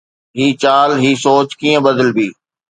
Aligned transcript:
هي 0.37 0.47
چال، 0.61 0.89
هي 1.03 1.11
سوچ 1.25 1.49
ڪيئن 1.59 1.79
بدلبي؟ 1.87 2.29